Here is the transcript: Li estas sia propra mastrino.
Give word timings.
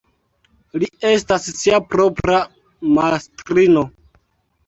Li 0.83 0.87
estas 1.09 1.43
sia 1.59 1.81
propra 1.91 2.39
mastrino. 2.99 3.87